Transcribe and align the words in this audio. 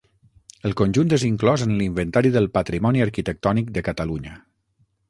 El 0.69 0.73
conjunt 0.79 1.13
és 1.17 1.25
inclòs 1.27 1.65
en 1.67 1.75
l'Inventari 1.83 2.35
del 2.39 2.51
Patrimoni 2.59 3.07
Arquitectònic 3.07 3.71
de 3.79 3.87
Catalunya. 3.91 4.39